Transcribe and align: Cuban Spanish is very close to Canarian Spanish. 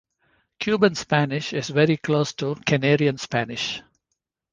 Cuban 0.59 0.95
Spanish 0.95 1.53
is 1.53 1.69
very 1.69 1.95
close 1.95 2.33
to 2.33 2.55
Canarian 2.55 3.19
Spanish. 3.19 3.83